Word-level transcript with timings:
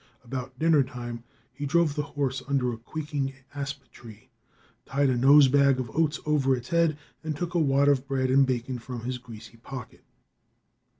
About 0.23 0.57
dinner 0.57 0.81
time 0.81 1.23
he 1.53 1.67
drove 1.67 1.93
the 1.93 2.01
horse 2.01 2.41
under 2.47 2.73
a 2.73 2.77
quaking 2.79 3.33
asp 3.53 3.83
tree, 3.91 4.31
tied 4.83 5.11
a 5.11 5.15
nose 5.15 5.47
bag 5.47 5.79
of 5.79 5.95
oats 5.95 6.19
over 6.25 6.55
its 6.55 6.69
head 6.69 6.97
and 7.23 7.35
took 7.37 7.53
a 7.53 7.59
wad 7.59 7.87
of 7.87 8.07
bread 8.07 8.31
and 8.31 8.47
bacon 8.47 8.79
from 8.79 9.01
his 9.01 9.19
greasy 9.19 9.57
pocket. 9.57 10.03